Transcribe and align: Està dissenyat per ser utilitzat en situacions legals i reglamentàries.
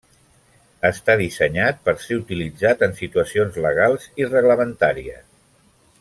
Està 0.87 1.15
dissenyat 1.19 1.83
per 1.89 1.93
ser 2.07 2.17
utilitzat 2.21 2.81
en 2.89 2.95
situacions 3.03 3.59
legals 3.69 4.07
i 4.23 4.31
reglamentàries. 4.33 5.25